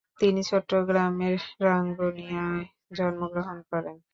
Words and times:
তিনি 0.21 0.41
চট্টগ্রামের 0.49 1.35
রাঙ্গুনিয়ায় 1.61 2.63
জন্মগ্রহণ 2.97 3.57
করেন। 3.71 3.95